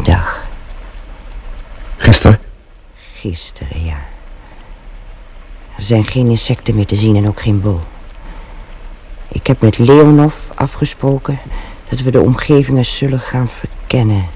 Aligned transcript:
Dag. 0.00 0.46
Gisteren? 1.96 2.40
Gisteren, 3.14 3.84
ja. 3.84 3.96
Er 5.76 5.82
zijn 5.82 6.04
geen 6.04 6.28
insecten 6.28 6.74
meer 6.74 6.86
te 6.86 6.96
zien 6.96 7.16
en 7.16 7.28
ook 7.28 7.40
geen 7.40 7.60
bol. 7.60 7.80
Ik 9.28 9.46
heb 9.46 9.60
met 9.60 9.78
Leonov 9.78 10.34
afgesproken 10.54 11.38
dat 11.88 12.00
we 12.00 12.10
de 12.10 12.20
omgevingen 12.20 12.84
zullen 12.84 13.20
gaan 13.20 13.48
verkennen. 13.48 14.26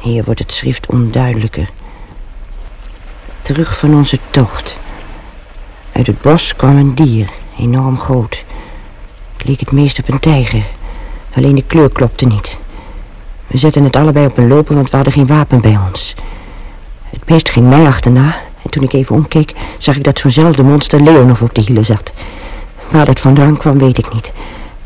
Hier 0.00 0.24
wordt 0.24 0.40
het 0.40 0.52
schrift 0.52 0.86
onduidelijker. 0.86 1.68
Terug 3.42 3.78
van 3.78 3.94
onze 3.94 4.18
tocht. 4.30 4.76
Uit 5.92 6.06
het 6.06 6.20
bos 6.20 6.56
kwam 6.56 6.76
een 6.76 6.94
dier, 6.94 7.30
enorm 7.58 7.98
groot. 7.98 8.44
Het 9.36 9.46
leek 9.48 9.60
het 9.60 9.72
meest 9.72 9.98
op 9.98 10.08
een 10.08 10.20
tijger. 10.20 10.64
Alleen 11.34 11.54
de 11.54 11.64
kleur 11.66 11.90
klopte 11.90 12.26
niet. 12.26 12.62
We 13.54 13.60
zetten 13.60 13.84
het 13.84 13.96
allebei 13.96 14.26
op 14.26 14.38
een 14.38 14.48
lopen, 14.48 14.74
want 14.74 14.90
we 14.90 14.96
hadden 14.96 15.14
geen 15.14 15.26
wapen 15.26 15.60
bij 15.60 15.78
ons. 15.88 16.14
Het 17.10 17.24
beest 17.24 17.48
ging 17.48 17.68
mij 17.68 17.86
achterna. 17.86 18.36
En 18.62 18.70
toen 18.70 18.82
ik 18.82 18.92
even 18.92 19.14
omkeek, 19.14 19.52
zag 19.78 19.96
ik 19.96 20.04
dat 20.04 20.18
zo'nzelfde 20.18 20.62
monster 20.62 21.02
Leonov 21.02 21.42
op 21.42 21.54
de 21.54 21.60
hielen 21.60 21.84
zat. 21.84 22.12
Waar 22.90 23.04
dat 23.04 23.20
vandaan 23.20 23.56
kwam, 23.56 23.78
weet 23.78 23.98
ik 23.98 24.12
niet. 24.12 24.32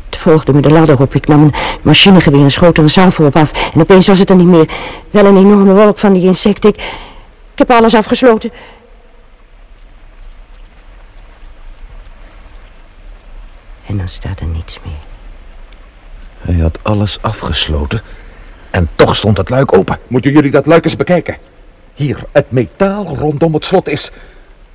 Het 0.05 0.17
volgde 0.17 0.53
me 0.53 0.61
de 0.61 0.69
ladder 0.69 1.01
op. 1.01 1.15
Ik 1.15 1.27
nam 1.27 1.43
een 1.43 1.53
machinegeweer 1.81 2.43
en 2.43 2.51
schoot 2.51 2.77
er 2.77 2.83
een 2.83 2.89
salvo 2.89 3.25
op 3.25 3.35
af. 3.35 3.71
En 3.73 3.81
opeens 3.81 4.07
was 4.07 4.19
het 4.19 4.29
er 4.29 4.35
niet 4.35 4.47
meer. 4.47 4.69
Wel 5.09 5.25
een 5.25 5.37
enorme 5.37 5.73
wolk 5.73 5.99
van 5.99 6.13
die 6.13 6.23
insecten. 6.23 6.69
Ik, 6.69 6.75
ik 7.53 7.57
heb 7.57 7.71
alles 7.71 7.95
afgesloten. 7.95 8.51
En 13.85 13.97
dan 13.97 14.09
staat 14.09 14.39
er 14.39 14.47
niets 14.47 14.79
meer. 14.85 14.93
Hij 16.39 16.61
had 16.63 16.79
alles 16.81 17.21
afgesloten. 17.21 18.01
En 18.69 18.89
toch 18.95 19.15
stond 19.15 19.37
het 19.37 19.49
luik 19.49 19.73
open. 19.73 19.99
Moeten 20.07 20.31
jullie 20.31 20.51
dat 20.51 20.65
luik 20.65 20.83
eens 20.83 20.95
bekijken? 20.95 21.37
Hier, 21.93 22.23
het 22.31 22.51
metaal 22.51 23.15
rondom 23.15 23.53
het 23.53 23.65
slot 23.65 23.87
is... 23.87 24.11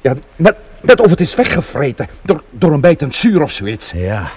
Ja, 0.00 0.14
net, 0.36 0.56
net 0.80 1.00
of 1.00 1.10
het 1.10 1.20
is 1.20 1.34
weggevreten 1.34 2.08
door, 2.22 2.42
door 2.50 2.72
een 2.72 2.80
bijtend 2.80 3.14
zuur 3.14 3.42
of 3.42 3.50
zoiets. 3.50 3.90
Ja. 3.90 4.30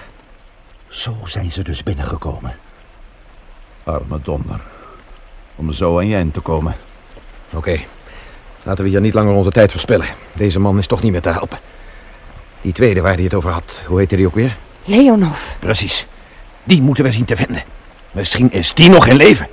Zo 0.86 1.16
zijn 1.24 1.50
ze 1.50 1.62
dus 1.62 1.82
binnengekomen. 1.82 2.56
Arme 3.84 4.20
donder. 4.22 4.60
Om 5.56 5.72
zo 5.72 5.98
aan 5.98 6.06
je 6.06 6.14
eind 6.14 6.34
te 6.34 6.40
komen. 6.40 6.76
Oké. 7.52 7.80
Laten 8.62 8.84
we 8.84 8.90
hier 8.90 9.00
niet 9.00 9.14
langer 9.14 9.34
onze 9.34 9.50
tijd 9.50 9.70
verspillen. 9.70 10.06
Deze 10.34 10.60
man 10.60 10.78
is 10.78 10.86
toch 10.86 11.02
niet 11.02 11.12
meer 11.12 11.20
te 11.20 11.28
helpen. 11.28 11.58
Die 12.60 12.72
tweede 12.72 13.00
waar 13.00 13.14
hij 13.14 13.24
het 13.24 13.34
over 13.34 13.50
had, 13.50 13.82
hoe 13.86 13.98
heette 13.98 14.16
die 14.16 14.26
ook 14.26 14.34
weer? 14.34 14.56
Leonov. 14.84 15.56
Precies. 15.58 16.06
Die 16.64 16.82
moeten 16.82 17.04
we 17.04 17.12
zien 17.12 17.24
te 17.24 17.36
vinden. 17.36 17.62
Misschien 18.12 18.52
is 18.52 18.74
die 18.74 18.90
nog 18.90 19.06
in 19.06 19.16
leven. 19.16 19.48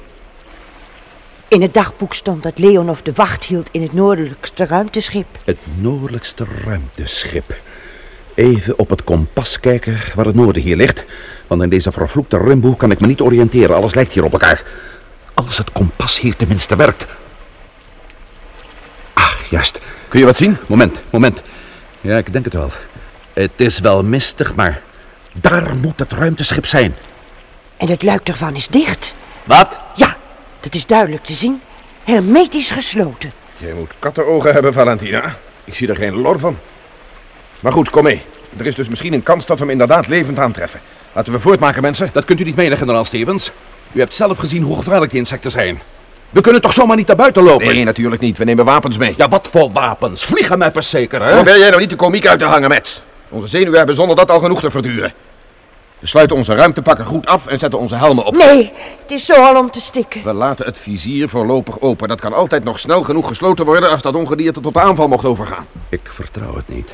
In 1.48 1.62
het 1.62 1.74
dagboek 1.74 2.14
stond 2.14 2.44
dat 2.44 2.60
Leonov 2.60 3.00
de 3.00 3.14
wacht 3.14 3.44
hield 3.44 3.70
in 3.72 3.82
het 3.82 3.94
noordelijkste 3.94 4.66
ruimteschip. 4.66 5.26
Het 5.44 5.58
noordelijkste 5.76 6.46
ruimteschip. 6.66 7.56
Even 8.34 8.80
op 8.80 8.90
het 8.90 9.04
kompas 9.04 9.60
kijken 9.60 9.98
waar 10.16 10.26
het 10.26 10.36
noorden 10.36 10.62
hier 10.62 10.76
ligt. 10.76 11.06
Want 11.48 11.62
in 11.62 11.70
deze 11.70 11.92
vervloekte 11.92 12.38
rimboe 12.38 12.78
kan 12.78 12.92
ik 12.92 13.00
me 13.00 13.08
niet 13.08 13.22
oriënteren. 13.22 13.76
Alles 13.76 13.94
lijkt 13.94 14.14
hier 14.14 14.24
op 14.24 14.32
elkaar. 14.32 14.64
Als 15.34 15.58
het 15.58 15.72
kompas 15.72 16.20
hier 16.20 16.36
tenminste 16.36 16.76
werkt. 16.76 17.06
Ah, 19.14 19.34
juist. 19.50 19.80
Kun 20.08 20.20
je 20.20 20.26
wat 20.26 20.38
zien? 20.38 20.58
Moment, 20.68 21.02
moment. 21.10 21.42
Ja, 22.02 22.18
ik 22.18 22.34
denk 22.34 22.46
het 22.46 22.54
wel. 22.54 22.72
Het 23.34 23.52
is 23.56 23.80
wel 23.80 24.04
mistig, 24.04 24.56
maar 24.56 24.82
daar 25.36 25.76
moet 25.76 26.00
het 26.00 26.14
ruimteschip 26.14 26.66
zijn. 26.66 26.96
En 27.86 27.92
het 27.92 28.04
luik 28.04 28.28
ervan 28.28 28.56
is 28.56 28.68
dicht. 28.68 29.14
Wat? 29.44 29.80
Ja, 29.96 30.18
dat 30.60 30.76
is 30.76 30.86
duidelijk 30.86 31.26
te 31.26 31.34
zien. 31.34 31.62
Hermetisch 32.04 32.72
gesloten. 32.72 33.34
Jij 33.58 33.74
moet 33.74 33.92
kattenogen 34.00 34.54
hebben, 34.54 34.74
Valentina. 34.74 35.38
Ik 35.64 35.76
zie 35.76 35.88
er 35.88 35.96
geen 35.96 36.16
lor 36.16 36.40
van. 36.40 36.58
Maar 37.60 37.72
goed, 37.72 37.90
kom 37.90 38.04
mee. 38.04 38.22
Er 38.58 38.66
is 38.66 38.76
dus 38.76 38.90
misschien 38.90 39.14
een 39.14 39.24
kans 39.24 39.46
dat 39.46 39.58
we 39.58 39.64
hem 39.64 39.72
inderdaad 39.72 40.08
levend 40.08 40.40
aantreffen. 40.40 40.80
Laten 41.14 41.34
we 41.34 41.40
voortmaken, 41.40 41.82
mensen. 41.82 42.10
Dat 42.14 42.26
kunt 42.26 42.40
u 42.40 42.44
niet 42.44 42.56
menen, 42.56 42.78
generaal 42.78 43.06
Stevens. 43.06 43.52
U 43.92 44.00
hebt 44.00 44.16
zelf 44.16 44.38
gezien 44.38 44.64
hoe 44.64 44.78
gevaarlijk 44.78 45.12
die 45.12 45.20
insecten 45.20 45.52
zijn. 45.52 45.82
We 46.30 46.42
kunnen 46.42 46.62
toch 46.62 46.74
zomaar 46.74 46.98
niet 46.98 47.08
naar 47.08 47.16
buiten 47.16 47.44
lopen? 47.44 47.68
Nee, 47.68 47.84
natuurlijk 47.84 48.22
niet. 48.22 48.38
We 48.38 48.44
nemen 48.44 48.66
wapens 48.66 48.98
mee. 48.98 49.14
Ja, 49.18 49.28
wat 49.30 49.48
voor 49.52 49.72
wapens? 49.72 50.26
Vliegenmeppers 50.26 50.90
zeker, 50.90 51.22
hè? 51.22 51.34
Probeer 51.34 51.60
jij 51.60 51.70
nou 51.70 51.82
niet 51.82 51.90
de 51.90 51.96
komiek 51.96 52.28
uit 52.28 52.40
te 52.40 52.46
hangen, 52.46 52.70
met. 52.70 53.02
Onze 53.30 53.48
zenuwen 53.48 53.78
hebben 53.78 53.96
zonder 53.96 54.16
dat 54.16 54.32
al 54.32 54.40
genoeg 54.40 54.60
te 54.60 54.72
verduren. 54.72 55.14
We 56.06 56.12
sluiten 56.12 56.38
onze 56.38 56.56
ruimtepakken 56.56 57.06
goed 57.06 57.26
af 57.26 57.48
en 57.48 57.60
zetten 57.60 57.80
onze 57.80 57.96
helmen 57.96 58.26
op. 58.26 58.36
Nee, 58.36 58.72
het 59.02 59.12
is 59.12 59.26
zo 59.26 59.34
al 59.34 59.60
om 59.60 59.72
te 59.72 59.80
stikken. 59.80 60.24
We 60.24 60.34
laten 60.34 60.66
het 60.66 60.78
vizier 60.78 61.30
voorlopig 61.30 61.82
open. 61.82 62.08
Dat 62.08 62.22
kan 62.22 62.34
altijd 62.34 62.64
nog 62.64 62.80
snel 62.80 63.04
genoeg 63.04 63.28
gesloten 63.28 63.66
worden 63.66 63.90
als 63.90 64.02
dat 64.02 64.16
ongedierte 64.16 64.60
tot 64.60 64.74
de 64.74 64.80
aanval 64.80 65.08
mocht 65.08 65.26
overgaan. 65.26 65.66
Ik 65.90 66.02
vertrouw 66.04 66.56
het 66.56 66.68
niet. 66.68 66.94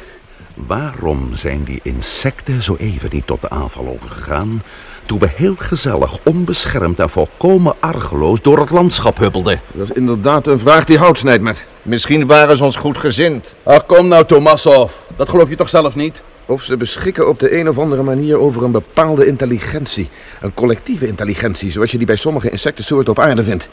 Waarom 0.54 1.30
zijn 1.36 1.64
die 1.64 1.80
insecten 1.84 2.62
zo 2.62 2.76
even 2.76 3.10
niet 3.12 3.28
tot 3.28 3.42
de 3.42 3.50
aanval 3.50 3.88
overgegaan... 3.88 4.64
toen 5.06 5.20
we 5.20 5.30
heel 5.36 5.56
gezellig, 5.58 6.18
onbeschermd 6.24 7.00
en 7.00 7.10
volkomen 7.10 7.76
argeloos 7.80 8.42
door 8.42 8.60
het 8.60 8.70
landschap 8.70 9.18
huppelden? 9.18 9.60
Dat 9.72 9.90
is 9.90 9.96
inderdaad 9.96 10.48
een 10.48 10.60
vraag 10.60 10.86
die 10.86 10.98
hout 10.98 11.18
snijdt, 11.18 11.44
met. 11.44 11.66
Misschien 11.82 12.28
waren 12.28 12.58
ze 12.58 12.64
ons 12.64 12.76
goed 12.76 12.98
gezind. 12.98 13.56
Ach, 13.64 13.86
kom 13.86 14.08
nou, 14.08 14.26
Tomasov. 14.26 14.92
Dat 15.16 15.30
geloof 15.30 15.50
je 15.50 15.56
toch 15.56 15.70
zelf 15.70 15.96
niet? 15.96 16.22
Of 16.52 16.64
ze 16.64 16.78
beschikken 16.78 17.28
op 17.28 17.40
de 17.40 17.60
een 17.60 17.70
of 17.70 17.78
andere 17.78 18.04
manier 18.04 18.38
over 18.38 18.64
een 18.64 18.72
bepaalde 18.72 19.26
intelligentie. 19.26 20.10
Een 20.42 20.54
collectieve 20.54 21.08
intelligentie, 21.08 21.72
zoals 21.72 21.92
je 21.92 21.98
die 21.98 22.08
bij 22.08 22.16
sommige 22.16 22.50
insectensoorten 22.50 23.12
op 23.12 23.20
aarde 23.20 23.44
vindt. 23.44 23.70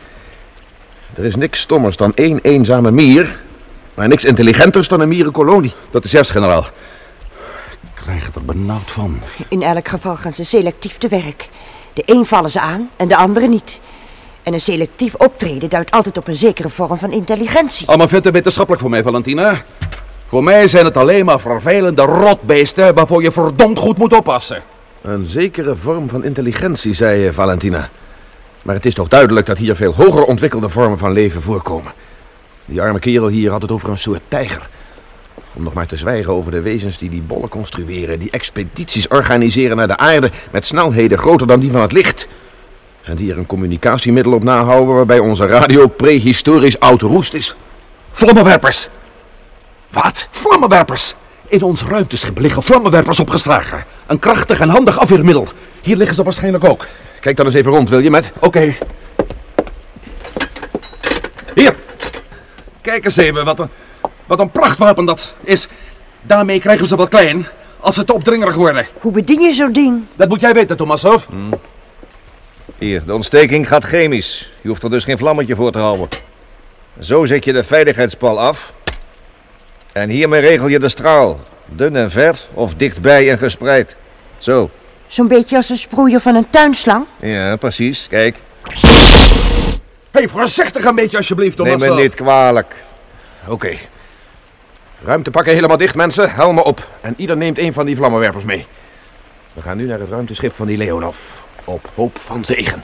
Er 1.14 1.24
is 1.24 1.36
niks 1.36 1.60
stommers 1.60 1.96
dan 1.96 2.12
één 2.14 2.38
eenzame 2.42 2.90
mier, 2.90 3.40
maar 3.94 4.08
niks 4.08 4.24
intelligenters 4.24 4.88
dan 4.88 5.00
een 5.00 5.08
mierenkolonie. 5.08 5.72
Dat 5.90 6.04
is 6.04 6.10
juist, 6.10 6.30
generaal. 6.30 6.66
Ik 7.80 7.88
krijg 7.94 8.26
het 8.26 8.34
er 8.34 8.44
benauwd 8.44 8.90
van. 8.90 9.20
In 9.48 9.62
elk 9.62 9.88
geval 9.88 10.16
gaan 10.16 10.34
ze 10.34 10.44
selectief 10.44 10.98
te 10.98 11.08
werk. 11.08 11.48
De 11.92 12.02
een 12.06 12.26
vallen 12.26 12.50
ze 12.50 12.60
aan 12.60 12.90
en 12.96 13.08
de 13.08 13.16
andere 13.16 13.48
niet. 13.48 13.80
En 14.42 14.52
een 14.52 14.60
selectief 14.60 15.14
optreden 15.14 15.68
duidt 15.68 15.90
altijd 15.90 16.18
op 16.18 16.28
een 16.28 16.36
zekere 16.36 16.68
vorm 16.68 16.98
van 16.98 17.12
intelligentie. 17.12 17.86
Allemaal 17.88 18.08
veel 18.08 18.20
te 18.20 18.30
wetenschappelijk 18.30 18.82
voor 18.82 18.90
mij, 18.90 19.02
Valentina. 19.02 19.64
Voor 20.28 20.44
mij 20.44 20.68
zijn 20.68 20.84
het 20.84 20.96
alleen 20.96 21.24
maar 21.24 21.40
vervelende 21.40 22.02
rotbeesten 22.02 22.94
waarvoor 22.94 23.22
je 23.22 23.32
verdomd 23.32 23.78
goed 23.78 23.98
moet 23.98 24.12
oppassen. 24.12 24.62
Een 25.02 25.26
zekere 25.26 25.76
vorm 25.76 26.08
van 26.08 26.24
intelligentie, 26.24 26.94
zei 26.94 27.32
Valentina. 27.32 27.88
Maar 28.62 28.74
het 28.74 28.86
is 28.86 28.94
toch 28.94 29.08
duidelijk 29.08 29.46
dat 29.46 29.58
hier 29.58 29.76
veel 29.76 29.94
hoger 29.94 30.24
ontwikkelde 30.24 30.68
vormen 30.68 30.98
van 30.98 31.12
leven 31.12 31.42
voorkomen. 31.42 31.92
Die 32.64 32.82
arme 32.82 32.98
kerel 32.98 33.28
hier 33.28 33.50
had 33.50 33.62
het 33.62 33.70
over 33.70 33.88
een 33.88 33.98
soort 33.98 34.20
tijger. 34.28 34.68
Om 35.52 35.62
nog 35.62 35.72
maar 35.72 35.86
te 35.86 35.96
zwijgen 35.96 36.32
over 36.32 36.52
de 36.52 36.60
wezens 36.60 36.98
die 36.98 37.10
die 37.10 37.22
bollen 37.22 37.48
construeren, 37.48 38.18
die 38.18 38.30
expedities 38.30 39.08
organiseren 39.08 39.76
naar 39.76 39.88
de 39.88 39.96
aarde 39.96 40.30
met 40.50 40.66
snelheden 40.66 41.18
groter 41.18 41.46
dan 41.46 41.60
die 41.60 41.70
van 41.70 41.80
het 41.80 41.92
licht. 41.92 42.28
En 43.02 43.16
die 43.16 43.30
er 43.30 43.38
een 43.38 43.46
communicatiemiddel 43.46 44.32
op 44.32 44.42
nahouden 44.42 44.94
waarbij 44.94 45.18
onze 45.18 45.46
radio 45.46 45.86
prehistorisch 45.86 46.80
oud 46.80 47.02
roest 47.02 47.34
is. 47.34 47.56
Vlammenwerpers! 48.12 48.88
Wat? 49.90 50.28
Vlammenwerpers! 50.30 51.14
In 51.48 51.62
ons 51.62 51.82
ruimteschip 51.82 52.38
liggen 52.38 52.62
vlammenwerpers 52.62 53.20
opgeslagen. 53.20 53.84
Een 54.06 54.18
krachtig 54.18 54.60
en 54.60 54.68
handig 54.68 54.98
afweermiddel. 54.98 55.48
Hier 55.82 55.96
liggen 55.96 56.16
ze 56.16 56.22
waarschijnlijk 56.22 56.64
ook. 56.64 56.86
Kijk 57.20 57.36
dan 57.36 57.46
eens 57.46 57.54
even 57.54 57.72
rond, 57.72 57.88
wil 57.88 57.98
je, 57.98 58.10
met? 58.10 58.32
Oké. 58.38 58.74
Hier. 61.54 61.76
Kijk 62.80 63.04
eens 63.04 63.16
even, 63.16 63.44
wat 63.44 63.58
een, 63.58 63.68
wat 64.26 64.40
een 64.40 64.50
prachtwapen 64.50 65.04
dat 65.04 65.34
is. 65.44 65.68
Daarmee 66.22 66.60
krijgen 66.60 66.82
we 66.82 66.88
ze 66.88 66.96
wel 66.96 67.08
klein, 67.08 67.46
als 67.80 67.94
ze 67.94 68.04
te 68.04 68.14
opdringerig 68.14 68.54
worden. 68.54 68.86
Hoe 69.00 69.12
bedien 69.12 69.40
je 69.40 69.54
zo'n 69.54 69.72
ding? 69.72 70.04
Dat 70.16 70.28
moet 70.28 70.40
jij 70.40 70.52
weten, 70.54 70.76
Tomasov. 70.76 71.24
Hier, 72.78 73.04
de 73.04 73.14
ontsteking 73.14 73.68
gaat 73.68 73.84
chemisch. 73.84 74.52
Je 74.60 74.68
hoeft 74.68 74.82
er 74.82 74.90
dus 74.90 75.04
geen 75.04 75.18
vlammetje 75.18 75.56
voor 75.56 75.72
te 75.72 75.78
houden. 75.78 76.08
Zo 77.00 77.24
zet 77.24 77.44
je 77.44 77.52
de 77.52 77.64
veiligheidspal 77.64 78.40
af. 78.40 78.72
En 79.98 80.08
hiermee 80.08 80.40
regel 80.40 80.68
je 80.68 80.78
de 80.78 80.88
straal. 80.88 81.40
Dun 81.66 81.96
en 81.96 82.10
ver, 82.10 82.38
of 82.52 82.74
dichtbij 82.74 83.30
en 83.30 83.38
gespreid. 83.38 83.96
Zo. 84.38 84.70
Zo'n 85.06 85.28
beetje 85.28 85.56
als 85.56 85.68
een 85.68 85.76
sproeier 85.76 86.20
van 86.20 86.34
een 86.34 86.50
tuinslang? 86.50 87.04
Ja, 87.20 87.56
precies. 87.56 88.06
Kijk. 88.10 88.36
Hé, 90.10 90.24
hey, 90.24 90.28
voorzichtig 90.28 90.84
een 90.84 90.94
beetje 90.94 91.16
alsjeblieft, 91.16 91.58
Neem 91.58 91.66
Tomasov. 91.66 91.96
me 91.96 92.02
niet 92.02 92.14
kwalijk. 92.14 92.74
Oké. 93.46 93.76
Ruimtepakken 95.04 95.54
helemaal 95.54 95.76
dicht, 95.76 95.94
mensen. 95.94 96.30
Helmen 96.30 96.64
op. 96.64 96.86
En 97.00 97.14
ieder 97.16 97.36
neemt 97.36 97.58
een 97.58 97.72
van 97.72 97.86
die 97.86 97.96
vlammenwerpers 97.96 98.44
mee. 98.44 98.66
We 99.52 99.62
gaan 99.62 99.76
nu 99.76 99.86
naar 99.86 99.98
het 99.98 100.10
ruimteschip 100.10 100.52
van 100.52 100.66
die 100.66 100.76
Leonov. 100.76 101.16
Op 101.64 101.90
hoop 101.94 102.18
van 102.18 102.44
zegen. 102.44 102.82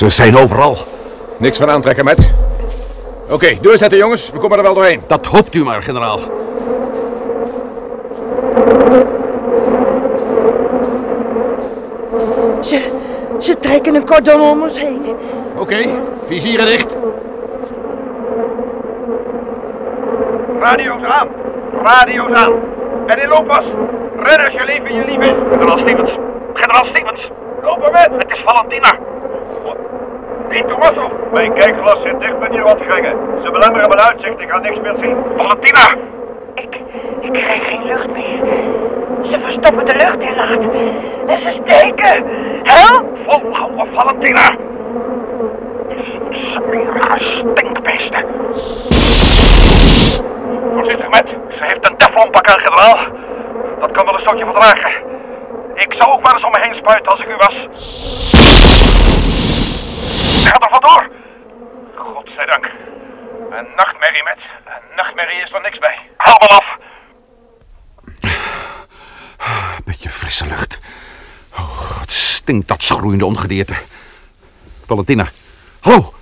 Ze 0.00 0.08
zijn 0.08 0.36
overal. 0.36 0.76
Niks 1.36 1.58
van 1.58 1.70
aantrekken, 1.70 2.04
met. 2.04 2.30
Oké, 3.30 3.58
doorzetten 3.60 3.98
jongens. 3.98 4.30
We 4.30 4.38
komen 4.38 4.56
er 4.56 4.62
wel 4.62 4.74
doorheen. 4.74 5.02
Dat 5.06 5.26
hoopt 5.26 5.54
u 5.54 5.64
maar, 5.64 5.82
generaal. 5.82 6.18
Ze, 12.60 12.82
ze 13.38 13.58
trekken 13.58 13.94
een 13.94 14.06
cordon 14.06 14.40
om 14.40 14.62
ons 14.62 14.80
heen. 14.80 15.16
Oké, 15.56 15.86
vizieren 16.26 16.66
dicht. 16.66 16.96
Radio's 20.60 21.02
aan. 21.02 21.28
Radio's 21.82 22.32
aan. 22.32 22.52
En 23.06 23.22
in 23.22 23.28
looppas. 23.28 23.64
Red 24.16 24.38
als 24.38 24.52
je 24.52 24.64
leven 24.64 24.94
je 24.94 25.04
lief 25.04 25.24
is. 25.24 25.36
Generaal 25.50 25.78
Stevens. 25.78 26.10
Generaal 26.54 26.84
Stevens. 26.84 27.30
Lopen 27.62 27.92
met. 27.92 28.08
Het 28.18 28.30
is 28.30 28.42
Valentina. 28.46 28.98
God. 30.50 30.56
Piet 30.56 30.68
Tomasov. 30.68 31.12
Mijn 31.32 31.52
kijkglas 31.52 32.02
zit 32.02 32.20
dicht 32.20 32.38
met 32.38 32.50
die 32.50 32.60
rotgangen. 32.60 33.16
Ze 33.42 33.50
belemmeren 33.50 33.88
mijn 33.88 34.00
uitzicht. 34.00 34.40
Ik 34.40 34.50
ga 34.50 34.58
niks 34.58 34.80
meer 34.80 34.94
zien. 35.00 35.16
Valentina. 35.36 35.94
Ik, 36.54 36.80
ik 37.20 37.32
krijg 37.32 37.68
geen 37.68 37.84
lucht 37.84 38.10
meer. 38.10 38.38
Ze 39.30 39.38
verstoppen 39.40 39.86
de 39.86 39.94
luchtinlaat. 39.94 40.74
En 41.26 41.40
ze 41.40 41.60
steken. 41.64 42.24
Help! 42.62 43.06
Volhouden, 43.26 43.86
Valentina. 43.94 44.50
Smerige 46.30 47.24
stinkbeesten. 47.24 48.24
Voorzichtig 50.74 51.08
met. 51.08 51.28
Ze 51.48 51.62
heeft 51.62 51.90
een 51.90 51.96
teflonpak 51.96 52.50
aan, 52.50 52.60
generaal. 52.60 53.06
Dat 53.80 53.90
kan 53.90 54.04
wel 54.04 54.14
een 54.14 54.20
stootje 54.20 54.44
verdragen. 54.44 54.92
Ik 55.74 55.94
zou 55.94 56.12
ook 56.12 56.22
wel 56.22 56.32
eens 56.32 56.44
om 56.44 56.50
me 56.50 56.58
heen 56.60 56.74
spuiten 56.74 57.10
als 57.10 57.20
ik 57.20 57.28
u 57.28 57.36
was. 57.36 57.68
Ga 60.50 60.58
er 60.60 60.70
vandoor. 60.70 61.10
Godzijdank. 61.96 62.64
Een 63.50 63.66
nachtmerrie 63.76 64.22
met. 64.22 64.38
Een 64.64 64.96
nachtmerrie 64.96 65.42
is 65.42 65.52
er 65.52 65.60
niks 65.60 65.78
bij. 65.78 65.98
Haal 66.16 66.38
me 66.38 66.46
af. 66.46 66.78
Beetje 69.84 70.08
frisse 70.08 70.46
lucht. 70.46 70.78
Oh, 71.52 72.00
het 72.00 72.12
stinkt, 72.12 72.68
dat 72.68 72.82
schroeiende 72.82 73.26
ongedierte. 73.26 73.74
Valentina. 74.86 75.28
Hallo. 75.80 76.14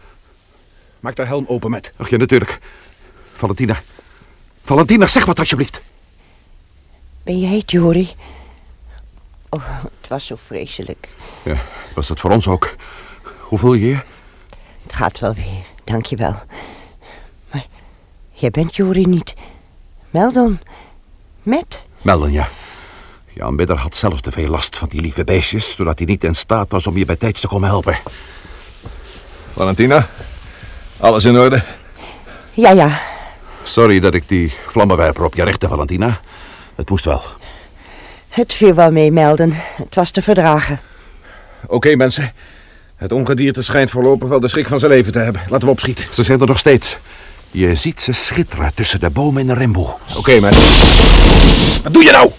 Maak 1.00 1.14
de 1.16 1.24
helm 1.24 1.44
open 1.48 1.70
met. 1.70 1.92
Ach 1.96 2.08
ja, 2.08 2.16
natuurlijk. 2.16 2.58
Valentina. 3.32 3.80
Valentina, 4.64 5.06
zeg 5.06 5.24
wat 5.24 5.38
alsjeblieft. 5.38 5.82
Ben 7.22 7.38
jij 7.38 7.56
het, 7.56 7.70
Jori? 7.70 8.14
Oh, 9.48 9.82
het 10.00 10.08
was 10.08 10.26
zo 10.26 10.36
vreselijk. 10.46 11.08
Ja, 11.42 11.56
het 11.84 11.94
was 11.94 12.08
het 12.08 12.20
voor 12.20 12.30
ons 12.30 12.48
ook. 12.48 12.74
Hoe 13.40 13.58
voel 13.58 13.74
je 13.74 13.88
je? 13.88 14.00
Het 14.88 14.96
gaat 14.96 15.18
wel 15.18 15.34
weer, 15.34 15.64
dank 15.84 16.06
je 16.06 16.16
wel. 16.16 16.36
Maar 17.50 17.66
jij 18.32 18.50
bent 18.50 18.76
Jori 18.76 19.06
niet. 19.06 19.34
Meldon. 20.10 20.60
Met. 21.42 21.84
Melden, 22.02 22.32
ja. 22.32 22.48
Jan 23.32 23.56
Bidder 23.56 23.76
had 23.76 23.96
zelf 23.96 24.20
te 24.20 24.32
veel 24.32 24.48
last 24.48 24.76
van 24.76 24.88
die 24.88 25.00
lieve 25.00 25.24
beestjes... 25.24 25.76
zodat 25.76 25.98
hij 25.98 26.06
niet 26.06 26.24
in 26.24 26.34
staat 26.34 26.72
was 26.72 26.86
om 26.86 26.96
je 26.96 27.04
bij 27.04 27.16
tijds 27.16 27.40
te 27.40 27.48
komen 27.48 27.68
helpen. 27.68 27.98
Valentina, 29.52 30.06
alles 30.96 31.24
in 31.24 31.38
orde? 31.38 31.62
Ja, 32.52 32.70
ja. 32.70 33.00
Sorry 33.62 34.00
dat 34.00 34.14
ik 34.14 34.28
die 34.28 34.52
vlammenwerper 34.66 35.24
op 35.24 35.34
je 35.34 35.44
richtte, 35.44 35.68
Valentina. 35.68 36.20
Het 36.74 36.90
moest 36.90 37.04
wel. 37.04 37.22
Het 38.28 38.54
viel 38.54 38.74
wel 38.74 38.90
mee, 38.90 39.12
Melden. 39.12 39.52
Het 39.54 39.94
was 39.94 40.10
te 40.10 40.22
verdragen. 40.22 40.80
Oké 41.66 41.94
mensen. 41.96 42.32
Het 42.98 43.12
ongedierte 43.12 43.62
schijnt 43.62 43.90
voorlopig 43.90 44.28
wel 44.28 44.40
de 44.40 44.48
schrik 44.48 44.66
van 44.66 44.78
zijn 44.78 44.90
leven 44.90 45.12
te 45.12 45.18
hebben. 45.18 45.42
Laten 45.48 45.66
we 45.66 45.72
opschieten. 45.72 46.04
Ze 46.12 46.22
zijn 46.22 46.40
er 46.40 46.46
nog 46.46 46.58
steeds. 46.58 46.96
Je 47.50 47.74
ziet 47.74 48.00
ze 48.00 48.12
schitteren 48.12 48.74
tussen 48.74 49.00
de 49.00 49.10
bomen 49.10 49.40
in 49.40 49.46
de 49.46 49.54
rimboe. 49.54 49.94
Oké 50.16 50.40
mensen. 50.40 50.62
Wat 51.82 51.92
doe 51.94 52.04
je 52.04 52.10
nou? 52.10 52.30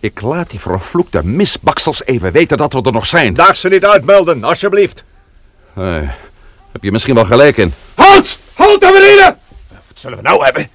Ik 0.00 0.20
laat 0.20 0.50
die 0.50 0.60
vervloekte 0.60 1.24
misbaksels 1.24 2.04
even 2.04 2.32
weten 2.32 2.56
dat 2.56 2.72
we 2.72 2.82
er 2.82 2.92
nog 2.92 3.06
zijn. 3.06 3.34
Daag 3.34 3.56
ze 3.56 3.68
niet 3.68 3.84
uitmelden, 3.84 4.44
alsjeblieft. 4.44 5.04
Eh, 5.74 5.94
heb 6.72 6.82
je 6.82 6.92
misschien 6.92 7.14
wel 7.14 7.24
gelijk 7.24 7.56
in. 7.56 7.72
Halt! 7.94 8.38
Halt 8.54 8.80
daar 8.80 8.92
beneden! 8.92 9.38
Wat 9.68 9.78
zullen 10.00 10.16
we 10.16 10.22
nou 10.24 10.44
hebben? 10.44 10.68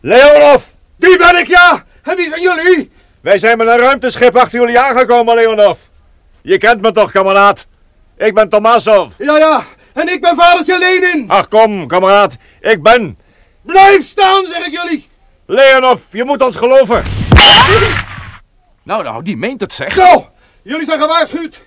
Leonov, 0.00 0.62
Die 0.96 1.18
ben 1.18 1.36
ik, 1.38 1.46
ja! 1.46 1.84
En 2.02 2.16
wie 2.16 2.28
zijn 2.28 2.40
jullie? 2.42 2.90
wij 3.20 3.38
zijn 3.38 3.58
met 3.58 3.66
een 3.66 3.78
ruimteschip 3.78 4.36
achter 4.36 4.60
jullie 4.60 4.78
aangekomen, 4.80 5.34
Leonov. 5.34 5.78
Je 6.42 6.58
kent 6.58 6.80
me 6.80 6.92
toch, 6.92 7.10
kameraad? 7.10 7.66
Ik 8.18 8.34
ben 8.34 8.48
Tomasov. 8.48 9.12
Ja, 9.18 9.36
ja. 9.36 9.64
En 9.92 10.08
ik 10.08 10.20
ben 10.20 10.36
vadertje 10.36 10.78
Lenin. 10.78 11.30
Ach 11.30 11.48
kom, 11.48 11.86
kameraad. 11.86 12.36
Ik 12.60 12.82
ben... 12.82 13.18
Blijf 13.62 14.04
staan, 14.04 14.46
zeg 14.46 14.66
ik 14.66 14.72
jullie. 14.72 15.08
Leonov, 15.46 16.00
je 16.10 16.24
moet 16.24 16.42
ons 16.42 16.56
geloven. 16.56 17.02
Nou, 18.82 19.02
nou, 19.02 19.22
die 19.22 19.36
meent 19.36 19.60
het 19.60 19.74
zeg. 19.74 19.92
Zo, 19.92 20.28
jullie 20.62 20.84
zijn 20.84 21.00
gewaarschuwd. 21.00 21.62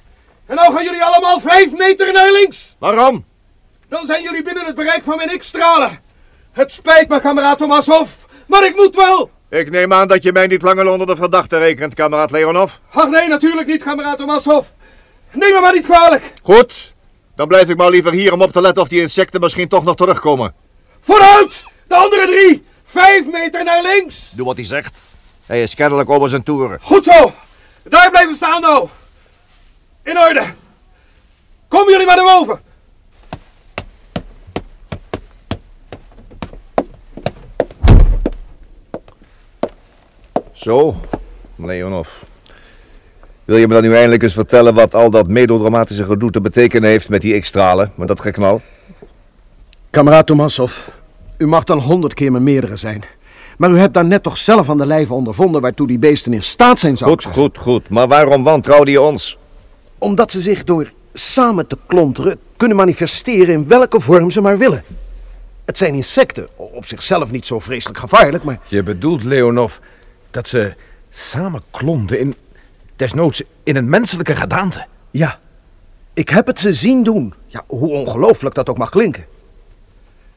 En 0.46 0.55
nou 0.55 0.74
gaan 0.74 0.84
jullie 0.84 1.03
allemaal 1.03 1.39
vijf 1.39 1.77
meter 1.77 2.13
naar 2.13 2.31
links. 2.31 2.75
Waarom? 2.79 3.25
Dan 3.89 4.05
zijn 4.05 4.24
jullie 4.24 4.43
binnen 4.43 4.65
het 4.65 4.75
bereik 4.75 5.03
van 5.03 5.17
mijn 5.17 5.38
X-stralen. 5.38 6.00
Het 6.51 6.72
spijt 6.72 7.08
me, 7.10 7.20
kameraad 7.20 7.58
Tomasov, 7.58 8.10
maar 8.48 8.65
ik 8.65 8.75
moet 8.75 8.96
wel. 8.96 9.31
Ik 9.50 9.70
neem 9.70 9.93
aan 9.93 10.08
dat 10.08 10.24
je 10.24 10.31
mij 10.31 10.48
niet 10.48 10.62
langer 10.62 10.88
onder 10.88 11.08
de 11.08 11.15
verdachte 11.15 11.58
rekent, 11.58 11.93
kameraad 11.93 12.31
Leonov. 12.31 12.72
Ach 12.93 13.10
nee, 13.10 13.27
natuurlijk 13.27 13.67
niet, 13.67 13.84
kameraad 13.84 14.17
Tomasov. 14.17 14.65
Neem 15.34 15.54
me 15.54 15.60
maar 15.60 15.74
niet 15.74 15.86
kwalijk. 15.86 16.34
Goed, 16.44 16.94
dan 17.36 17.48
blijf 17.48 17.70
ik 17.70 17.78
maar 17.78 17.90
liever 17.90 18.12
hier 18.12 18.34
om 18.34 18.42
op 18.42 18.52
te 18.52 18.62
letten 18.62 18.84
of 18.84 18.90
die 18.90 19.02
insecten 19.02 19.40
misschien 19.40 19.68
toch 19.68 19.84
nog 19.84 19.96
terugkomen. 19.96 20.54
Vooruit, 21.02 21.64
de 21.88 21.96
andere 21.96 22.26
drie. 22.26 22.66
Vijf 22.86 23.26
meter 23.32 23.64
naar 23.64 23.82
links. 23.82 24.32
Doe 24.34 24.46
wat 24.46 24.56
hij 24.56 24.66
zegt. 24.66 24.98
Hij 25.46 25.64
is 25.64 25.76
kennelijk 25.76 26.10
over 26.10 26.30
zijn 26.30 26.44
toeren. 26.44 26.80
Goed 26.82 27.04
zo. 27.04 27.34
Daar 27.84 28.10
blijven 28.10 28.36
staan 28.36 28.62
nou. 28.62 28.88
In 30.04 30.20
orde. 30.20 30.54
Komen 31.68 31.92
jullie 31.92 32.06
maar 32.06 32.16
naar 32.16 32.26
boven. 32.26 32.62
Zo, 40.54 40.96
Leonov. 41.56 42.10
Wil 43.51 43.60
je 43.60 43.67
me 43.67 43.74
dan 43.74 43.84
nu 43.84 43.93
eindelijk 43.93 44.24
eens 44.24 44.34
vertellen 44.34 44.74
wat 44.74 44.96
al 44.96 45.10
dat 45.10 45.27
melodramatische 45.27 46.03
gedoe 46.03 46.31
te 46.31 46.41
betekenen 46.41 46.89
heeft 46.89 47.10
met 47.10 47.22
die 47.22 47.39
X-stralen, 47.39 47.91
met 47.96 48.08
dat 48.08 48.20
geknal? 48.20 48.62
Kameraad 49.89 50.27
Tomasov, 50.27 50.88
u 51.38 51.48
mag 51.48 51.63
dan 51.63 51.79
honderd 51.79 52.13
keer 52.13 52.31
mijn 52.31 52.43
meerdere 52.43 52.75
zijn. 52.75 53.03
Maar 53.58 53.72
u 53.72 53.77
hebt 53.77 53.93
daar 53.93 54.05
net 54.05 54.24
toch 54.24 54.38
zelf 54.38 54.70
aan 54.70 54.77
de 54.77 54.86
lijve 54.86 55.13
ondervonden 55.13 55.62
waartoe 55.62 55.88
die 55.88 56.00
beesten 56.00 56.34
in 56.34 56.43
staat 56.43 56.79
zijn, 56.79 56.98
zou 56.98 57.12
Goed, 57.12 57.24
goed, 57.24 57.58
goed. 57.58 57.89
Maar 57.89 58.08
waarom 58.08 58.43
wantrouwde 58.43 58.91
je 58.91 59.01
ons? 59.01 59.38
Omdat 59.98 60.31
ze 60.31 60.41
zich 60.41 60.63
door 60.63 60.91
samen 61.13 61.67
te 61.67 61.77
klonteren 61.88 62.38
kunnen 62.58 62.77
manifesteren 62.77 63.53
in 63.53 63.67
welke 63.67 64.00
vorm 64.00 64.31
ze 64.31 64.41
maar 64.41 64.58
willen. 64.58 64.84
Het 65.65 65.77
zijn 65.77 65.93
insecten, 65.93 66.48
op 66.55 66.86
zichzelf 66.86 67.31
niet 67.31 67.46
zo 67.46 67.60
vreselijk 67.60 68.00
gevaarlijk, 68.00 68.43
maar 68.43 68.60
Je 68.67 68.84
bedoelt, 68.84 69.24
Leonov, 69.24 69.75
dat 70.31 70.48
ze 70.48 70.74
samen 71.10 71.62
klonten 71.72 72.20
in... 72.20 72.36
desnoods 73.01 73.43
in 73.63 73.75
een 73.75 73.89
menselijke 73.89 74.36
gedaante. 74.36 74.86
ja, 75.12 75.39
ik 76.13 76.29
heb 76.29 76.48
het 76.48 76.60
ze 76.60 76.74
zien 76.74 77.03
doen. 77.03 77.34
Ja, 77.46 77.63
hoe 77.67 77.91
ongelooflijk 77.91 78.55
dat 78.55 78.70
ook 78.70 78.77
mag 78.77 78.89
klinken. 78.89 79.25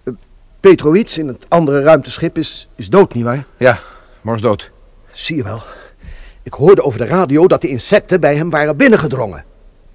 Eh, 0.02 0.12
Petrovic 0.61 1.11
in 1.11 1.28
het 1.28 1.47
andere 1.49 1.83
ruimteschip 1.83 2.38
is, 2.38 2.68
is 2.75 2.88
dood, 2.88 3.14
nietwaar? 3.14 3.44
Ja, 3.56 3.78
mors 4.21 4.40
dood. 4.40 4.71
Zie 5.12 5.37
je 5.37 5.42
wel. 5.42 5.62
Ik 6.42 6.52
hoorde 6.52 6.83
over 6.83 6.99
de 6.99 7.04
radio 7.04 7.47
dat 7.47 7.61
de 7.61 7.68
insecten 7.68 8.21
bij 8.21 8.37
hem 8.37 8.50
waren 8.50 8.76
binnengedrongen. 8.76 9.44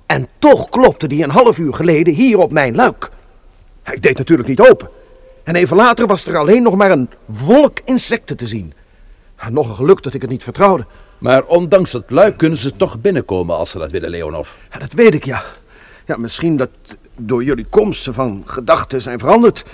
En 0.06 0.28
toch 0.40 0.70
klopte 0.70 1.08
die 1.08 1.24
een 1.24 1.30
half 1.30 1.58
uur 1.58 1.74
geleden 1.74 2.14
hier 2.14 2.38
op 2.38 2.52
mijn 2.52 2.76
luik. 2.76 3.10
Ik 3.92 4.02
deed 4.02 4.18
natuurlijk 4.18 4.48
niet 4.48 4.62
open. 4.62 4.90
En 5.44 5.56
even 5.56 5.78
later 5.78 6.08
was 6.08 6.28
er 6.28 6.38
alleen 6.38 6.64
nog 6.64 6.76
maar 6.76 6.92
een 6.92 7.10
wolk 7.26 7.80
insecten 7.86 8.38
te 8.38 8.48
zien. 8.48 8.74
Nog 9.50 9.70
een 9.70 9.76
geluk 9.76 10.04
dat 10.04 10.14
ik 10.14 10.22
het 10.22 10.30
niet 10.30 10.44
vertrouwde. 10.44 10.86
Maar 11.20 11.46
ondanks 11.46 11.94
het 11.94 12.10
luik 12.10 12.38
kunnen 12.38 12.58
ze 12.60 12.76
toch 12.76 13.02
binnenkomen 13.02 13.58
als 13.58 13.70
ze 13.70 13.78
dat 13.78 13.92
willen, 13.92 14.10
Leonov. 14.10 14.50
Ja, 14.72 14.80
dat 14.80 14.92
weet 14.92 15.14
ik, 15.14 15.26
ja. 15.26 15.44
Ja, 16.06 16.18
misschien 16.18 16.58
dat 16.58 16.70
door 17.16 17.44
jullie 17.44 17.66
komst 17.70 18.04
ze 18.04 18.14
van 18.14 18.44
gedachten 18.46 19.02
zijn 19.02 19.20
veranderd. 19.20 19.66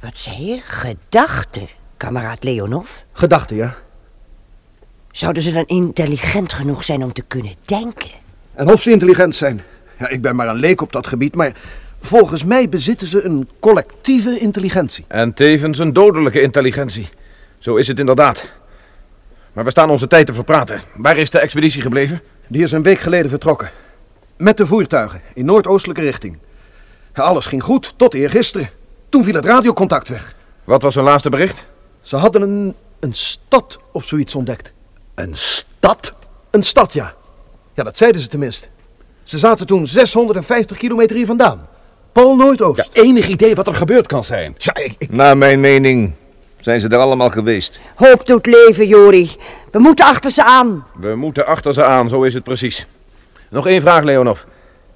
Wat 0.00 0.18
zei 0.18 0.46
je? 0.46 0.60
Gedachten, 0.64 1.68
kameraad 1.96 2.44
Leonov? 2.44 2.90
Gedachten, 3.12 3.56
ja. 3.56 3.76
Zouden 5.12 5.42
ze 5.42 5.52
dan 5.52 5.66
intelligent 5.66 6.52
genoeg 6.52 6.84
zijn 6.84 7.02
om 7.02 7.12
te 7.12 7.22
kunnen 7.22 7.54
denken? 7.64 8.10
En 8.54 8.70
of 8.72 8.82
ze 8.82 8.90
intelligent 8.90 9.34
zijn. 9.34 9.62
Ja, 9.98 10.08
ik 10.08 10.22
ben 10.22 10.36
maar 10.36 10.48
een 10.48 10.56
leek 10.56 10.80
op 10.80 10.92
dat 10.92 11.06
gebied, 11.06 11.34
maar 11.34 11.52
volgens 12.00 12.44
mij 12.44 12.68
bezitten 12.68 13.06
ze 13.06 13.24
een 13.24 13.48
collectieve 13.58 14.38
intelligentie. 14.38 15.04
En 15.08 15.34
tevens 15.34 15.78
een 15.78 15.92
dodelijke 15.92 16.42
intelligentie. 16.42 17.08
Zo 17.58 17.76
is 17.76 17.88
het 17.88 17.98
inderdaad. 17.98 18.52
Maar 19.52 19.64
we 19.64 19.70
staan 19.70 19.90
onze 19.90 20.06
tijd 20.06 20.26
te 20.26 20.34
verpraten. 20.34 20.80
Waar 20.96 21.16
is 21.16 21.30
de 21.30 21.38
expeditie 21.38 21.82
gebleven? 21.82 22.20
Die 22.48 22.62
is 22.62 22.72
een 22.72 22.82
week 22.82 22.98
geleden 23.00 23.30
vertrokken. 23.30 23.70
Met 24.36 24.56
de 24.56 24.66
voertuigen 24.66 25.20
in 25.34 25.44
noordoostelijke 25.44 26.02
richting. 26.02 26.38
Alles 27.14 27.46
ging 27.46 27.62
goed 27.62 27.94
tot 27.96 28.14
eergisteren. 28.14 28.70
Toen 29.08 29.24
viel 29.24 29.34
het 29.34 29.44
radiocontact 29.44 30.08
weg. 30.08 30.34
Wat 30.64 30.82
was 30.82 30.94
hun 30.94 31.04
laatste 31.04 31.30
bericht? 31.30 31.66
Ze 32.00 32.16
hadden 32.16 32.42
een, 32.42 32.74
een 33.00 33.14
stad 33.14 33.78
of 33.92 34.04
zoiets 34.04 34.34
ontdekt. 34.34 34.72
Een 35.14 35.34
stad? 35.34 36.12
Een 36.50 36.62
stad, 36.62 36.92
ja. 36.92 37.14
Ja, 37.74 37.82
dat 37.82 37.96
zeiden 37.96 38.20
ze 38.20 38.26
tenminste. 38.26 38.68
Ze 39.22 39.38
zaten 39.38 39.66
toen 39.66 39.86
650 39.86 40.76
kilometer 40.76 41.16
hier 41.16 41.26
vandaan. 41.26 41.68
Paul 42.12 42.36
Noordoost. 42.36 42.90
Ja, 42.92 43.02
enig 43.02 43.28
idee 43.28 43.54
wat 43.54 43.66
er 43.66 43.74
gebeurd 43.74 44.06
kan 44.06 44.24
zijn. 44.24 44.54
Ja, 44.58 44.74
ik, 44.76 44.94
ik- 44.98 45.10
Naar 45.16 45.36
mijn 45.38 45.60
mening 45.60 46.12
zijn 46.60 46.80
ze 46.80 46.88
er 46.88 46.98
allemaal 46.98 47.30
geweest. 47.30 47.80
Hoop 47.94 48.26
doet 48.26 48.46
leven, 48.46 48.86
Jori. 48.86 49.36
We 49.70 49.78
moeten 49.78 50.04
achter 50.04 50.30
ze 50.30 50.44
aan. 50.44 50.86
We 51.00 51.14
moeten 51.14 51.46
achter 51.46 51.74
ze 51.74 51.84
aan, 51.84 52.08
zo 52.08 52.22
is 52.22 52.34
het 52.34 52.44
precies. 52.44 52.86
Nog 53.48 53.66
één 53.66 53.80
vraag, 53.80 54.02
Leonov. 54.02 54.40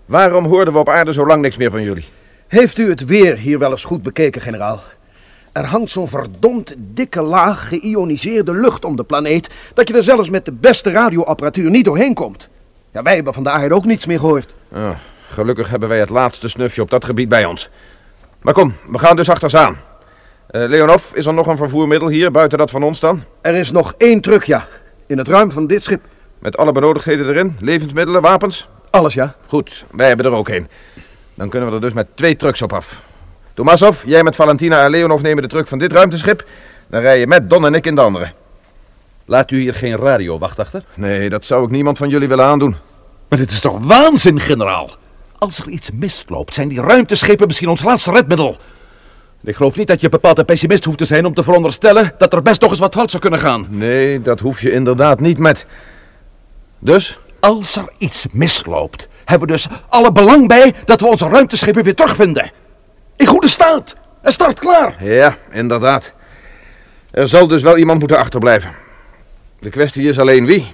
Waarom 0.07 0.45
hoorden 0.45 0.75
we 0.75 0.81
op 0.81 0.89
aarde 0.89 1.13
zo 1.13 1.27
lang 1.27 1.43
niks 1.43 1.57
meer 1.57 1.71
van 1.71 1.83
jullie? 1.83 2.05
Heeft 2.49 2.79
u 2.79 2.89
het 2.89 3.05
weer 3.05 3.37
hier 3.37 3.59
wel 3.59 3.71
eens 3.71 3.85
goed 3.85 4.03
bekeken, 4.03 4.41
generaal? 4.41 4.83
Er 5.53 5.65
hangt 5.65 5.91
zo'n 5.91 6.09
verdomd 6.09 6.75
dikke 6.79 7.23
laag 7.23 7.69
geïoniseerde 7.69 8.53
lucht 8.53 8.85
om 8.85 8.97
de 8.97 9.05
planeet... 9.05 9.51
dat 9.75 9.89
je 9.89 9.95
er 9.95 10.03
zelfs 10.03 10.31
met 10.31 10.45
de 10.45 10.53
beste 10.53 10.91
radioapparatuur 10.91 11.71
niet 11.71 11.85
doorheen 11.85 12.15
komt. 12.15 12.49
Ja, 12.93 13.03
wij 13.03 13.15
hebben 13.15 13.35
van 13.35 13.43
de 13.43 13.51
aarde 13.51 13.75
ook 13.75 13.85
niets 13.85 14.07
meer 14.07 14.19
gehoord. 14.19 14.55
Ah, 14.73 14.91
gelukkig 15.29 15.69
hebben 15.71 15.89
wij 15.89 15.99
het 15.99 16.11
laatste 16.11 16.49
snufje 16.49 16.83
op 16.83 16.91
dat 16.91 17.05
gebied 17.05 17.29
bij 17.29 17.45
ons. 17.45 17.71
Maar 18.43 18.55
kom, 18.55 18.75
we 18.91 18.99
gaan 18.99 19.17
dus 19.17 19.31
achter 19.31 19.51
ze 19.51 19.59
aan. 19.59 19.77
Eh, 20.55 20.69
Leonov, 20.69 21.13
is 21.13 21.27
er 21.27 21.35
nog 21.35 21.47
een 21.47 21.57
vervoermiddel 21.57 22.09
hier, 22.09 22.31
buiten 22.31 22.59
dat 22.59 22.71
van 22.71 22.83
ons 22.83 23.01
dan? 23.01 23.23
Er 23.41 23.55
is 23.55 23.71
nog 23.71 23.95
één 23.99 24.21
truck, 24.21 24.43
ja. 24.43 24.67
In 25.07 25.19
het 25.19 25.29
ruim 25.29 25.51
van 25.51 25.67
dit 25.67 25.85
schip. 25.85 26.01
Met 26.39 26.57
alle 26.57 26.73
benodigdheden 26.73 27.29
erin? 27.29 27.57
Levensmiddelen, 27.61 28.23
wapens? 28.23 28.69
Alles, 28.91 29.15
ja. 29.15 29.35
Goed, 29.47 29.85
wij 29.91 30.07
hebben 30.07 30.27
er 30.27 30.33
ook 30.33 30.49
een. 30.49 30.69
Dan 31.35 31.49
kunnen 31.49 31.69
we 31.69 31.75
er 31.75 31.81
dus 31.81 31.93
met 31.93 32.07
twee 32.15 32.37
trucks 32.37 32.63
op 32.63 32.73
af. 32.73 33.03
Tomasov, 33.55 34.05
jij 34.07 34.23
met 34.23 34.37
Valentina 34.37 34.85
en 34.85 34.91
Leonov 34.91 35.23
nemen 35.23 35.43
de 35.43 35.49
truck 35.49 35.67
van 35.67 35.79
dit 35.79 35.93
ruimteschip. 35.93 36.45
Dan 36.87 37.01
rij 37.01 37.19
je 37.19 37.27
met 37.27 37.51
Don 37.51 37.67
en 37.67 37.75
ik 37.75 37.87
in 37.87 37.95
de 37.95 38.01
andere. 38.01 38.33
Laat 39.25 39.51
u 39.51 39.61
hier 39.61 39.75
geen 39.75 39.97
radiowacht 39.97 40.59
achter? 40.59 40.85
Nee, 40.95 41.31
dat 41.31 41.45
zou 41.45 41.65
ik 41.65 41.71
niemand 41.71 41.99
van 41.99 42.09
jullie 42.09 42.29
willen 42.29 42.45
aandoen. 42.45 42.77
Maar 43.29 43.39
dit 43.39 43.51
is 43.51 43.61
toch 43.61 43.79
waanzin, 43.81 44.41
generaal? 44.41 44.91
Als 45.39 45.59
er 45.59 45.69
iets 45.69 45.91
misloopt, 45.93 46.55
zijn 46.55 46.69
die 46.69 46.81
ruimteschepen 46.81 47.47
misschien 47.47 47.69
ons 47.69 47.83
laatste 47.83 48.11
redmiddel. 48.11 48.59
Ik 49.45 49.57
geloof 49.57 49.77
niet 49.77 49.87
dat 49.87 50.01
je 50.01 50.09
bepaald 50.09 50.39
een 50.39 50.45
pessimist 50.45 50.85
hoeft 50.85 50.99
te 50.99 51.05
zijn 51.05 51.27
om 51.27 51.35
te 51.35 51.43
veronderstellen 51.43 52.13
dat 52.19 52.33
er 52.33 52.43
best 52.43 52.61
nog 52.61 52.71
eens 52.71 52.79
wat 52.79 52.95
fout 52.95 53.11
zou 53.11 53.23
kunnen 53.23 53.41
gaan. 53.41 53.67
Nee, 53.71 54.23
dat 54.23 54.41
hoef 54.41 54.61
je 54.61 54.73
inderdaad 54.73 55.21
niet 55.21 55.39
met. 55.39 55.67
Dus? 56.79 57.19
Als 57.41 57.77
er 57.77 57.89
iets 57.99 58.27
misloopt, 58.33 59.09
hebben 59.25 59.49
we 59.49 59.55
dus 59.55 59.67
alle 59.89 60.13
belang 60.13 60.49
bij 60.49 60.75
dat 60.85 61.01
we 61.01 61.07
onze 61.07 61.29
ruimteschepen 61.29 61.85
weer 61.85 61.95
terugvinden. 61.95 62.51
In 63.17 63.27
goede 63.27 63.49
staat. 63.49 63.95
En 64.23 64.33
start 64.33 64.61
klaar. 64.61 65.05
Ja, 65.05 65.37
inderdaad. 65.51 66.13
Er 67.11 67.29
zal 67.29 67.47
dus 67.47 67.63
wel 67.63 67.77
iemand 67.77 67.99
moeten 67.99 68.19
achterblijven. 68.19 68.75
De 69.61 69.71
kwestie 69.71 70.09
is 70.09 70.19
alleen 70.19 70.47
wie. 70.47 70.73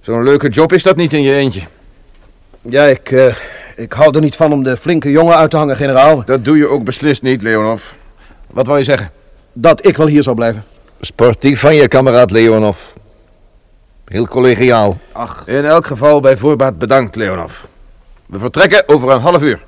Zo'n 0.00 0.22
leuke 0.22 0.48
job 0.48 0.72
is 0.72 0.82
dat 0.82 0.96
niet 0.96 1.12
in 1.12 1.22
je 1.22 1.34
eentje. 1.34 1.62
Ja, 2.62 2.84
ik, 2.84 3.12
eh, 3.12 3.34
ik 3.76 3.92
hou 3.92 4.14
er 4.14 4.20
niet 4.20 4.36
van 4.36 4.52
om 4.52 4.62
de 4.62 4.76
flinke 4.76 5.10
jongen 5.10 5.36
uit 5.36 5.50
te 5.50 5.56
hangen, 5.56 5.76
generaal. 5.76 6.24
Dat 6.24 6.44
doe 6.44 6.56
je 6.56 6.68
ook 6.68 6.84
beslist 6.84 7.22
niet, 7.22 7.42
Leonov. 7.42 7.84
Wat 8.50 8.66
wil 8.66 8.76
je 8.76 8.84
zeggen? 8.84 9.10
Dat 9.52 9.86
ik 9.86 9.96
wel 9.96 10.06
hier 10.06 10.22
zou 10.22 10.36
blijven. 10.36 10.64
Sportief 11.00 11.60
van 11.60 11.74
je, 11.74 11.88
kameraad 11.88 12.30
Leonov. 12.30 12.78
Heel 14.04 14.26
collegiaal. 14.26 14.98
In 15.46 15.64
elk 15.64 15.86
geval 15.86 16.20
bij 16.20 16.36
voorbaat 16.36 16.78
bedankt, 16.78 17.16
Leonov. 17.16 17.54
We 18.26 18.38
vertrekken 18.38 18.88
over 18.88 19.10
een 19.10 19.20
half 19.20 19.42
uur. 19.42 19.64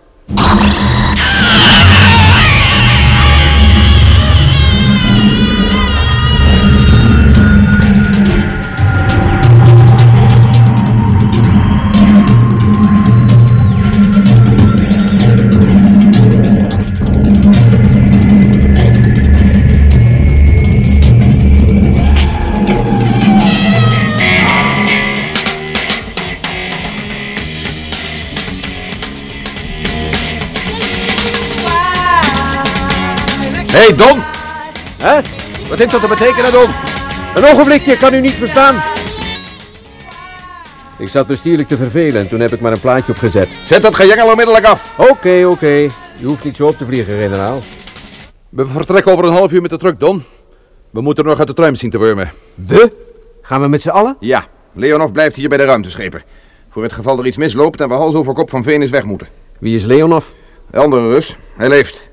Hé, 33.71 33.79
hey, 33.79 33.97
Don! 33.97 34.19
Hè? 34.99 35.21
Wat 35.69 35.79
heeft 35.79 35.91
dat 35.91 36.01
te 36.01 36.09
betekenen, 36.09 36.53
Don? 36.53 36.71
Een 37.35 37.45
ogenblikje, 37.45 37.97
kan 37.99 38.15
u 38.15 38.21
niet 38.21 38.33
verstaan. 38.33 38.75
Ik 40.99 41.09
zat 41.09 41.27
bestuurlijk 41.27 41.69
te 41.69 41.77
vervelen 41.77 42.21
en 42.21 42.29
toen 42.29 42.41
heb 42.41 42.53
ik 42.53 42.61
maar 42.61 42.73
een 42.73 42.81
plaatje 42.81 43.13
opgezet. 43.13 43.49
Zet 43.67 43.83
dat 43.83 43.95
gejengel 43.95 44.31
onmiddellijk 44.31 44.67
af. 44.67 44.99
Oké, 44.99 45.47
oké. 45.47 45.91
Je 46.19 46.25
hoeft 46.25 46.45
niet 46.45 46.57
zo 46.57 46.67
op 46.67 46.77
te 46.77 46.87
vliegen, 46.87 47.19
generaal. 47.19 47.63
We 48.49 48.67
vertrekken 48.67 49.13
over 49.13 49.25
een 49.25 49.33
half 49.33 49.53
uur 49.53 49.61
met 49.61 49.71
de 49.71 49.79
truck, 49.79 50.01
Don. 50.01 50.25
We 50.91 51.01
moeten 51.01 51.25
er 51.25 51.31
nog 51.31 51.39
uit 51.39 51.49
de 51.49 51.55
truim 51.55 51.75
zien 51.75 51.91
te 51.91 51.99
wurmen. 51.99 52.33
We? 52.55 52.93
Gaan 53.43 53.61
we 53.61 53.69
met 53.69 53.83
z'n 53.83 53.89
allen? 53.89 54.17
Ja, 54.21 54.47
Leonov 54.75 55.11
blijft 55.11 55.37
hier 55.37 55.49
bij 55.49 55.59
de 55.59 55.65
ruimteschepen. 55.65 56.23
Voor 56.71 56.83
het 56.83 56.93
geval 56.93 57.19
er 57.19 57.27
iets 57.27 57.37
misloopt 57.37 57.81
en 57.81 57.89
we 57.89 57.95
hals 57.95 58.15
over 58.15 58.35
kop 58.35 58.51
van 58.51 58.63
Venus 58.63 58.91
weg 58.91 59.05
moeten. 59.05 59.29
Wie 59.59 59.75
is 59.75 59.85
Leonov? 59.85 60.25
De 60.71 60.79
andere 60.79 61.09
Rus, 61.09 61.37
hij 61.57 61.69
leeft. 61.69 62.08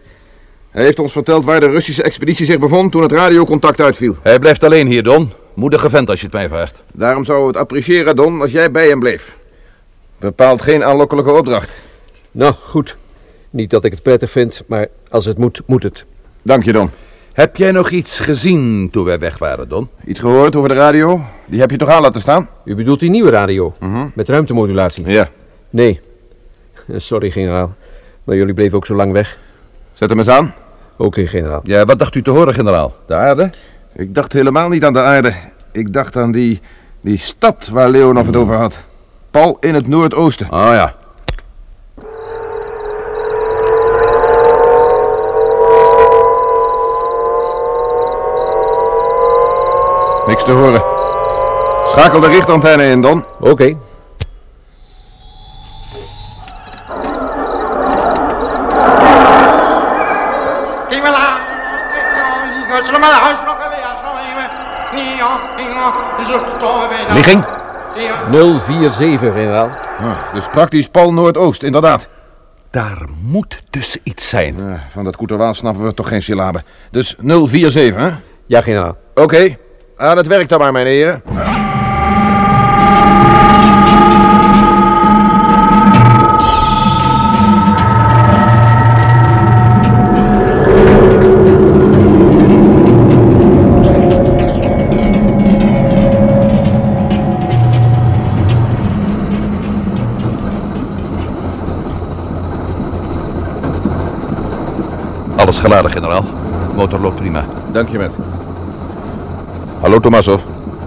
Hij 0.76 0.84
heeft 0.84 1.00
ons 1.00 1.12
verteld 1.12 1.46
waar 1.46 1.60
de 1.60 1.70
Russische 1.70 2.04
expeditie 2.04 2.46
zich 2.46 2.60
bevond 2.60 2.92
toen 2.92 3.02
het 3.02 3.12
radiocontact 3.12 3.82
uitviel. 3.82 4.16
Hij 4.22 4.40
blijft 4.40 4.64
alleen 4.64 4.88
hier, 4.88 5.04
Don. 5.04 5.32
Moedige 5.54 5.90
vent 5.90 6.10
als 6.10 6.20
je 6.20 6.26
het 6.26 6.36
mij 6.36 6.48
vraagt. 6.48 6.84
Daarom 6.94 7.26
zouden 7.26 7.48
we 7.48 7.52
het 7.54 7.62
appreciëren, 7.62 8.16
Don, 8.16 8.42
als 8.42 8.52
jij 8.52 8.72
bij 8.72 8.88
hem 8.88 9.00
bleef. 9.00 9.38
Bepaalt 10.20 10.62
geen 10.62 10.84
aanlokkelijke 10.84 11.32
opdracht. 11.32 11.82
Nou, 12.32 12.54
goed. 12.62 12.98
Niet 13.50 13.70
dat 13.70 13.86
ik 13.86 13.92
het 13.92 14.02
prettig 14.02 14.32
vind, 14.32 14.64
maar 14.68 14.88
als 15.10 15.26
het 15.26 15.38
moet, 15.38 15.62
moet 15.66 15.84
het. 15.84 16.06
Dank 16.42 16.64
je, 16.64 16.72
Don. 16.72 16.90
Heb 17.34 17.56
jij 17.56 17.72
nog 17.72 17.90
iets 17.90 18.20
gezien 18.20 18.90
toen 18.92 19.06
wij 19.06 19.20
weg 19.20 19.38
waren, 19.38 19.70
Don? 19.70 19.90
Iets 20.06 20.20
gehoord 20.20 20.56
over 20.56 20.70
de 20.70 20.76
radio? 20.76 21.22
Die 21.46 21.60
heb 21.60 21.72
je 21.72 21.78
toch 21.78 21.90
aan 21.90 22.02
laten 22.02 22.22
staan? 22.22 22.50
U 22.66 22.76
bedoelt 22.76 23.00
die 23.00 23.10
nieuwe 23.10 23.30
radio? 23.30 23.76
Mhm. 23.80 24.08
Met 24.14 24.30
ruimtemodulatie? 24.30 25.08
Ja. 25.08 25.30
Nee. 25.70 26.00
Sorry, 26.96 27.32
generaal. 27.32 27.76
Maar 28.24 28.36
jullie 28.36 28.54
bleven 28.54 28.78
ook 28.78 28.86
zo 28.86 28.96
lang 28.96 29.12
weg. 29.12 29.38
Zet 29.94 30.10
hem 30.10 30.20
eens 30.20 30.30
aan. 30.30 30.54
Oké, 30.98 31.28
generaal. 31.28 31.60
Ja, 31.64 31.86
wat 31.86 32.00
dacht 32.00 32.16
u 32.16 32.22
te 32.22 32.30
horen, 32.30 32.54
generaal? 32.54 32.96
De 33.08 33.16
aarde? 33.16 33.50
Ik 33.94 34.16
dacht 34.16 34.34
helemaal 34.34 34.70
niet 34.70 34.86
aan 34.86 34.94
de 34.94 35.02
aarde. 35.02 35.34
Ik 35.72 35.94
dacht 35.94 36.18
aan 36.18 36.32
die, 36.32 36.62
die 37.02 37.18
stad 37.18 37.70
waar 37.72 37.90
Leonov 37.90 38.26
het 38.26 38.36
over 38.36 38.56
had. 38.56 38.78
Pal 39.32 39.58
in 39.60 39.74
het 39.74 39.88
noordoosten. 39.88 40.52
Oh 40.52 40.70
ja. 40.72 40.96
Niks 50.28 50.44
te 50.44 50.52
horen. 50.52 50.84
Schakel 51.88 52.20
de 52.20 52.28
richtantenne 52.28 52.84
in, 52.84 53.02
Don. 53.02 53.24
Oké. 53.40 53.78
047, 68.66 69.34
generaal. 69.34 69.70
Ah, 70.00 70.34
dus 70.34 70.48
praktisch 70.48 70.88
Pal 70.88 71.14
Noordoost, 71.14 71.64
inderdaad. 71.64 72.08
Daar 72.72 73.06
moet 73.22 73.64
dus 73.70 73.98
iets 74.04 74.30
zijn. 74.30 74.60
Eh, 74.60 74.74
van 74.92 75.04
dat 75.04 75.16
Koeterwaal 75.16 75.54
snappen 75.54 75.84
we 75.84 75.94
toch 75.94 76.08
geen 76.08 76.22
syllabe. 76.22 76.64
Dus 76.92 77.16
047, 77.18 77.96
hè? 77.96 78.10
Ja, 78.46 78.62
generaal. 78.62 78.98
Oké, 79.14 79.58
aan 79.98 80.18
het 80.18 80.28
werk 80.28 80.50
dan 80.50 80.60
maar, 80.60 80.72
mijn 80.72 80.86
heren. 80.86 81.22
Geladen, 105.66 105.92
generaal. 105.92 106.24
Motor 106.76 107.00
loopt 107.00 107.16
prima. 107.16 107.46
Dank 107.72 107.90
je, 107.90 107.98
met. 107.98 108.16
Hallo, 109.82 110.00
Tomasov. 110.00 110.42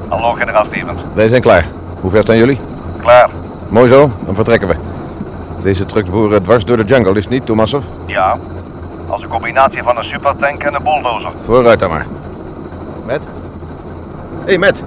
Hallo, 0.09 0.33
generaal 0.33 0.65
Stevens. 0.67 1.01
Wij 1.15 1.29
zijn 1.29 1.41
klaar. 1.41 1.67
Hoe 2.01 2.11
ver 2.11 2.23
staan 2.23 2.37
jullie? 2.37 2.61
Klaar. 3.01 3.31
Mooi 3.69 3.91
zo, 3.91 4.11
dan 4.25 4.35
vertrekken 4.35 4.69
we. 4.69 4.75
Deze 5.63 5.85
trucks 5.85 6.11
boeren 6.11 6.43
dwars 6.43 6.65
door 6.65 6.77
de 6.77 6.85
jungle, 6.85 7.15
is 7.15 7.25
het 7.25 7.33
niet, 7.33 7.47
Tomasov? 7.47 7.85
Ja. 8.07 8.39
Als 9.09 9.23
een 9.23 9.29
combinatie 9.29 9.83
van 9.83 9.99
een 9.99 10.05
supertank 10.05 10.63
en 10.63 10.75
een 10.75 10.83
bulldozer. 10.83 11.33
Vooruit 11.39 11.79
dan 11.79 11.91
maar. 11.91 12.07
Met? 13.07 13.25
Hé, 13.25 14.45
hey, 14.45 14.59
Met. 14.59 14.85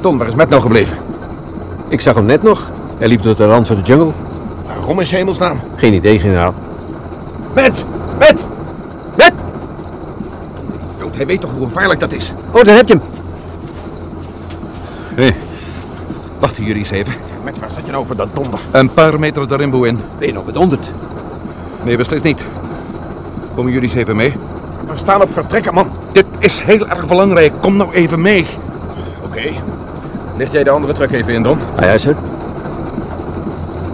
Ton, 0.00 0.18
waar 0.18 0.28
is 0.28 0.34
Met 0.34 0.48
nou 0.48 0.62
gebleven? 0.62 0.98
Ik 1.88 2.00
zag 2.00 2.14
hem 2.14 2.24
net 2.24 2.42
nog. 2.42 2.70
Hij 2.98 3.08
liep 3.08 3.22
door 3.22 3.36
de 3.36 3.46
rand 3.46 3.66
van 3.66 3.76
de 3.76 3.82
jungle. 3.82 4.12
Waarom 4.66 5.00
is 5.00 5.10
hemelsnaam? 5.10 5.60
Geen 5.76 5.94
idee, 5.94 6.18
generaal. 6.18 6.54
Met! 7.54 7.86
Met! 8.22 8.46
Met! 9.16 9.32
Jood, 10.98 11.16
hij 11.16 11.26
weet 11.26 11.40
toch 11.40 11.52
hoe 11.52 11.66
gevaarlijk 11.66 12.00
dat 12.00 12.12
is? 12.12 12.32
Oh, 12.52 12.62
daar 12.62 12.76
heb 12.76 12.88
je 12.88 12.94
hem. 12.94 13.02
Hé, 15.14 15.30
wachten 16.38 16.64
jullie 16.64 16.78
eens 16.78 16.90
even. 16.90 17.14
Met, 17.44 17.58
waar 17.58 17.70
zat 17.70 17.86
je 17.86 17.92
nou 17.92 18.06
voor 18.06 18.16
dat 18.16 18.28
donder? 18.32 18.60
Een 18.70 18.92
paar 18.94 19.18
meter 19.18 19.48
de 19.48 19.56
rimboe 19.56 19.86
in. 19.86 20.00
Ben 20.18 20.26
je 20.26 20.32
nog 20.32 20.44
bedonderd? 20.44 20.92
Nee, 21.84 21.96
beslist 21.96 22.24
niet. 22.24 22.44
Komen 23.54 23.72
jullie 23.72 23.88
eens 23.88 23.98
even 23.98 24.16
mee? 24.16 24.36
We 24.86 24.96
staan 24.96 25.22
op 25.22 25.32
vertrekken, 25.32 25.74
man. 25.74 25.90
Dit 26.12 26.26
is 26.38 26.60
heel 26.60 26.88
erg 26.88 27.06
belangrijk. 27.06 27.52
Kom 27.60 27.76
nou 27.76 27.92
even 27.92 28.20
mee. 28.20 28.46
Oké. 29.24 29.42
Licht 30.36 30.52
jij 30.52 30.64
de 30.64 30.70
andere 30.70 30.92
truck 30.92 31.10
even 31.10 31.32
in, 31.32 31.42
Don? 31.42 31.58
Ah 31.76 31.84
ja, 31.84 31.98
sir. 31.98 32.16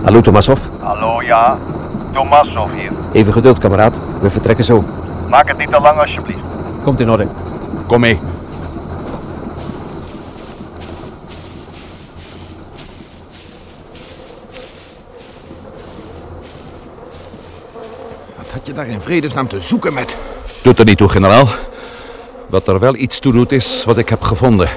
Hallo, 0.03 0.21
Tomasov. 0.21 0.61
Hallo, 0.81 1.23
ja. 1.23 1.59
Tomasov 2.13 2.71
hier. 2.73 2.93
Even 3.13 3.33
geduld, 3.33 3.59
kameraad. 3.59 4.01
We 4.21 4.31
vertrekken 4.31 4.65
zo. 4.65 4.85
Maak 5.29 5.49
het 5.49 5.59
niet 5.59 5.73
te 5.73 5.81
lang 5.81 5.99
alsjeblieft. 5.99 6.41
Komt 6.83 7.01
in 7.01 7.11
orde. 7.11 7.29
Kom 7.87 8.01
mee. 8.01 8.21
Wat 18.37 18.51
had 18.53 18.67
je 18.67 18.73
daar 18.73 18.87
in 18.87 19.01
vredesnaam 19.01 19.49
te 19.49 19.61
zoeken, 19.61 19.95
Met? 19.95 20.17
Doet 20.63 20.79
er 20.79 20.85
niet 20.85 20.99
toe, 20.99 21.09
generaal. 21.09 21.49
Wat 22.47 22.69
er 22.69 22.79
wel 22.79 22.95
iets 22.95 23.21
toe 23.21 23.33
doet, 23.33 23.53
is 23.53 23.85
wat 23.85 23.99
ik 23.99 24.09
heb 24.09 24.23
gevonden. 24.23 24.69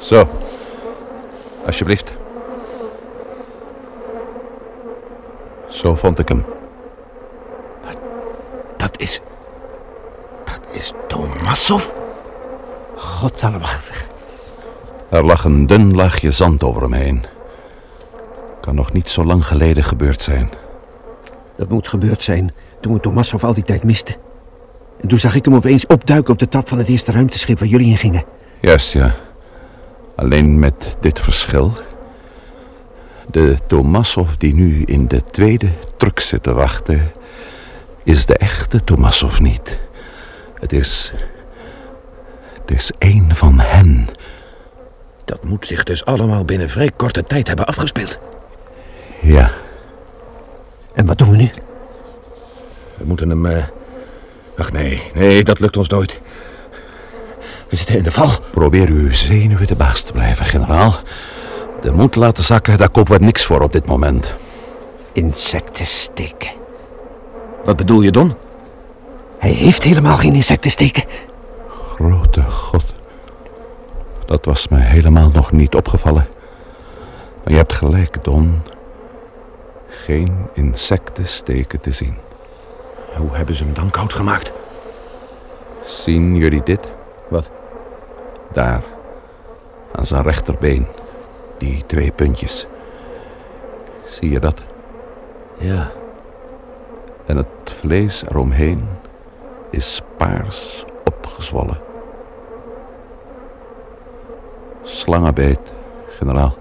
Zo. 0.00 0.28
Alsjeblieft. 1.66 2.12
Zo 5.78 5.94
vond 5.94 6.18
ik 6.18 6.28
hem. 6.28 6.44
Dat 8.76 9.00
is... 9.00 9.20
Dat 10.44 10.60
is 10.70 10.92
Tomasov? 11.08 11.90
Godallemachtig. 12.96 14.06
Er 15.08 15.24
lag 15.24 15.44
een 15.44 15.66
dun 15.66 15.94
laagje 15.94 16.30
zand 16.30 16.62
over 16.62 16.82
hem 16.82 16.92
heen. 16.92 17.24
Kan 18.60 18.74
nog 18.74 18.92
niet 18.92 19.08
zo 19.08 19.24
lang 19.24 19.46
geleden 19.46 19.84
gebeurd 19.84 20.20
zijn. 20.20 20.50
Dat 21.56 21.68
moet 21.68 21.88
gebeurd 21.88 22.22
zijn 22.22 22.54
toen 22.80 22.92
we 22.92 23.00
Tomasov 23.00 23.44
al 23.44 23.54
die 23.54 23.64
tijd 23.64 23.84
misten. 23.84 24.16
En 25.00 25.08
toen 25.08 25.18
zag 25.18 25.34
ik 25.34 25.44
hem 25.44 25.54
opeens 25.54 25.86
opduiken 25.86 26.32
op 26.32 26.38
de 26.38 26.48
trap 26.48 26.68
van 26.68 26.78
het 26.78 26.88
eerste 26.88 27.12
ruimteschip 27.12 27.58
waar 27.58 27.68
jullie 27.68 27.90
in 27.90 27.96
gingen. 27.96 28.24
Juist, 28.60 28.92
ja. 28.92 29.14
Alleen 30.16 30.58
met 30.58 30.96
dit 31.00 31.20
verschil. 31.20 31.72
De 33.30 33.56
Tomasov 33.66 34.32
die 34.38 34.54
nu 34.54 34.82
in 34.84 35.08
de 35.08 35.22
tweede 35.30 35.68
truck 35.96 36.20
zit 36.20 36.42
te 36.42 36.52
wachten... 36.52 37.12
is 38.04 38.26
de 38.26 38.36
echte 38.36 38.84
Tomasov 38.84 39.38
niet. 39.40 39.80
Het 40.54 40.72
is... 40.72 41.12
Het 42.60 42.70
is 42.76 42.90
één 42.98 43.34
van 43.34 43.58
hen. 43.60 44.06
Dat 45.24 45.44
moet 45.44 45.66
zich 45.66 45.82
dus 45.84 46.04
allemaal 46.04 46.44
binnen 46.44 46.68
vrij 46.68 46.90
korte 46.96 47.24
tijd 47.24 47.46
hebben 47.46 47.66
afgespeeld. 47.66 48.18
Ja, 49.22 49.50
En 50.94 51.06
wat 51.06 51.18
doen 51.18 51.30
we 51.30 51.36
nu? 51.36 51.50
We 52.96 53.04
moeten 53.04 53.28
hem... 53.28 53.46
eh, 53.46 53.64
Ach 54.56 54.72
nee, 54.72 55.02
nee, 55.14 55.44
dat 55.44 55.60
lukt 55.60 55.76
ons 55.76 55.88
nooit. 55.88 56.20
We 57.68 57.76
zitten 57.76 57.96
in 57.96 58.02
de 58.02 58.12
val. 58.12 58.30
probeer 58.50 58.88
uw 58.88 59.12
zenuwen 59.12 59.66
de 59.66 59.74
baas 59.74 60.02
te 60.02 60.12
blijven, 60.12 60.46
generaal. 60.46 61.00
De 61.80 61.92
moed 61.92 62.14
laten 62.14 62.44
zakken, 62.44 62.78
daar 62.78 62.90
kopen 62.90 63.18
we 63.18 63.24
niks 63.24 63.44
voor 63.44 63.60
op 63.60 63.72
dit 63.72 63.86
moment. 63.86 64.34
Insecten 65.12 65.86
steken. 65.86 66.50
Wat 67.64 67.76
bedoel 67.76 68.00
je, 68.00 68.10
Don? 68.10 68.34
Hij 69.38 69.50
heeft 69.50 69.82
helemaal 69.82 70.16
geen 70.16 70.34
insecten 70.34 70.70
steken. 70.70 71.04
Grote 71.68 72.42
god. 72.42 72.84
Dat 74.26 74.44
was 74.44 74.68
me 74.68 74.78
helemaal 74.78 75.30
nog 75.30 75.52
niet 75.52 75.74
opgevallen. 75.74 76.26
Maar 77.44 77.52
je 77.52 77.56
hebt 77.56 77.72
gelijk, 77.72 78.24
Don. 78.24 78.62
Geen 79.88 80.46
insecten 80.54 81.26
steken 81.28 81.80
te 81.80 81.90
zien. 81.90 82.16
Hoe 83.16 83.36
hebben 83.36 83.54
ze 83.54 83.64
hem 83.64 83.74
dan 83.74 83.90
koud 83.90 84.12
gemaakt? 84.12 84.52
Zien 85.84 86.36
jullie 86.36 86.62
dit? 86.62 86.92
Wat? 87.28 87.50
Daar. 88.52 88.82
Aan 89.92 90.06
zijn 90.06 90.22
rechterbeen. 90.22 90.86
Die 91.58 91.82
twee 91.86 92.10
puntjes. 92.12 92.66
Zie 94.04 94.30
je 94.30 94.40
dat? 94.40 94.62
Ja. 95.58 95.90
En 97.26 97.36
het 97.36 97.48
vlees 97.64 98.24
eromheen 98.28 98.88
is 99.70 100.00
paars 100.16 100.84
opgezwollen. 101.04 101.80
Slangenbeet, 104.82 105.72
generaal. 106.08 106.54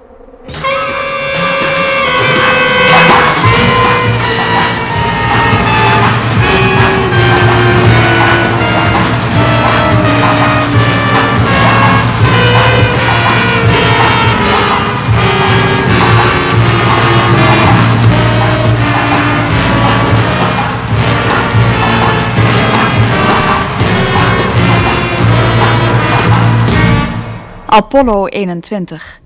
Apollo 27.78 28.26
21. 28.26 29.22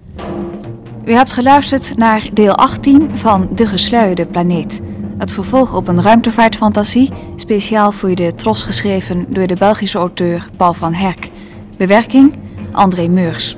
U 1.06 1.14
hebt 1.14 1.34
geluisterd 1.34 1.98
naar 1.98 2.30
deel 2.34 2.56
18 2.56 3.18
van 3.18 3.50
De 3.56 3.68
Gesluierde 3.68 4.26
Planeet. 4.26 4.82
Het 5.18 5.32
vervolg 5.32 5.76
op 5.76 5.88
een 5.88 6.02
ruimtevaartfantasie, 6.02 7.10
speciaal 7.36 7.92
voor 7.92 8.16
de 8.16 8.36
Tros 8.36 8.64
geschreven 8.64 9.26
door 9.30 9.48
de 9.48 9.56
Belgische 9.56 9.98
auteur 9.98 10.50
Paul 10.58 10.74
van 10.74 10.94
Herk. 10.94 11.30
Bewerking 11.78 12.34
André 12.72 13.08
Meurs. 13.08 13.58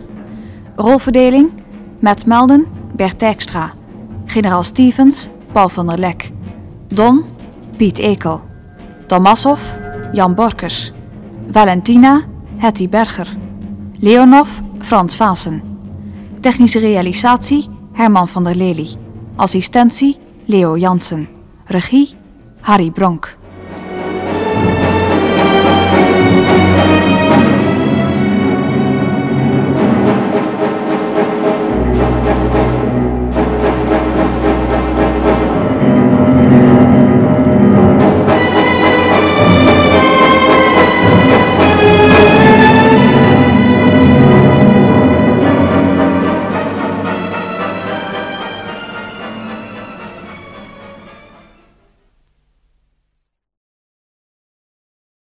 Rolverdeling 0.76 1.50
Matt 2.00 2.26
Melden, 2.26 2.66
Bert 2.96 3.20
Dijkstra. 3.20 3.74
Generaal 4.26 4.64
Stevens, 4.64 5.30
Paul 5.52 5.70
van 5.70 5.88
der 5.88 6.00
Lek. 6.00 6.32
Don, 6.88 7.24
Piet 7.78 7.98
Ekel. 7.98 8.42
Tomasov, 9.08 9.62
Jan 10.12 10.36
Borkers. 10.36 10.92
Valentina, 11.52 12.22
Hetty 12.58 12.90
Berger. 12.90 13.28
Leonov, 14.00 14.50
Frans 14.84 15.16
Vaassen. 15.16 15.62
Technische 16.42 16.80
realisatie, 16.80 17.70
Herman 17.94 18.28
van 18.28 18.44
der 18.44 18.56
Lely. 18.56 18.98
Assistentie, 19.38 20.18
Leo 20.46 20.76
Jansen. 20.76 21.28
Regie, 21.68 22.16
Harry 22.62 22.92
Bronk. 22.92 23.38